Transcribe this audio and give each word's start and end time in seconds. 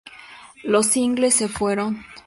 Los 0.63 0.87
singles 0.87 1.43
fueron. 1.51 2.03